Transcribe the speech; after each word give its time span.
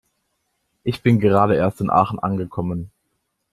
Ich 0.83 1.03
bin 1.03 1.19
gerade 1.19 1.55
erst 1.57 1.79
in 1.79 1.91
Aachen 1.91 2.17
angekommen 2.17 2.89